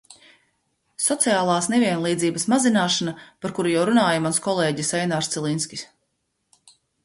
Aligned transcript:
Sociālās 1.07 1.67
nevienlīdzības 1.73 2.47
mazināšana, 2.55 3.15
par 3.45 3.55
kuru 3.59 3.73
jau 3.75 3.87
runāja 3.93 4.25
mans 4.27 4.43
kolēģis 4.49 4.93
Einārs 5.05 5.33
Cilinskis. 5.37 5.89